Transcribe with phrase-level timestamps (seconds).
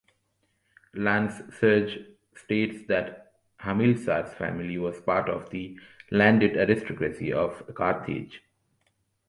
[0.95, 2.03] Lance Serge
[2.35, 8.41] states that Hamilcar's family was part of the landed aristocracy of Carthage.